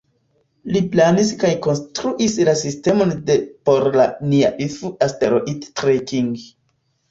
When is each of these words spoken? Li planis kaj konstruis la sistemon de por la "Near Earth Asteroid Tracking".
Li 0.75 0.79
planis 0.93 1.33
kaj 1.43 1.51
konstruis 1.65 2.39
la 2.49 2.55
sistemon 2.63 3.13
de 3.29 3.37
por 3.71 3.87
la 4.01 4.09
"Near 4.33 4.59
Earth 4.69 5.07
Asteroid 5.11 5.71
Tracking". 5.85 6.35